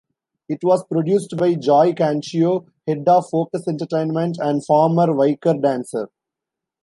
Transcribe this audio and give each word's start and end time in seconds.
It 0.49 0.63
was 0.63 0.83
produced 0.83 1.37
by 1.37 1.53
Joy 1.53 1.93
Cancio, 1.93 2.65
head 2.87 3.03
of 3.07 3.29
Focus 3.29 3.67
Entertainment 3.67 4.37
and 4.39 4.65
former 4.65 5.05
Vicor 5.05 5.61
dancer. 5.61 6.09